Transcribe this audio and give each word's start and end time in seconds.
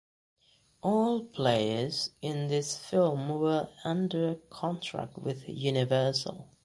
All 0.81 1.25
players 1.25 2.09
in 2.23 2.47
this 2.47 2.75
film 2.75 3.29
were 3.39 3.69
under 3.85 4.33
contract 4.49 5.15
with 5.19 5.47
Universal. 5.47 6.47